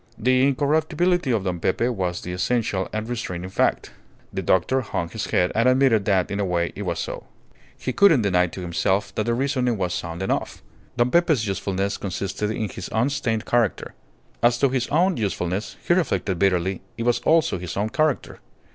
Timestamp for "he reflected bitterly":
15.87-16.81